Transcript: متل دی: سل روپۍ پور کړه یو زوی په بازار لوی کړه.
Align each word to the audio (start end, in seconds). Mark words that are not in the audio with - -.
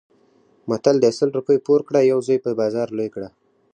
متل 0.69 0.95
دی: 1.03 1.11
سل 1.17 1.29
روپۍ 1.37 1.57
پور 1.65 1.79
کړه 1.87 1.99
یو 2.11 2.19
زوی 2.27 2.37
په 2.45 2.51
بازار 2.59 2.87
لوی 2.97 3.09
کړه. 3.15 3.29